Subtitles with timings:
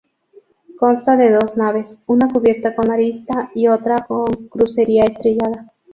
[0.79, 5.71] Consta de dos naves, una cubierta con arista y otra con crucería estrellada.